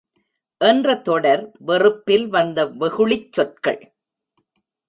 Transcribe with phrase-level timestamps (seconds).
[0.61, 3.81] என்ற தொடர் வெறுப்பில் வந்த வெகுளிச் சொற்கள்.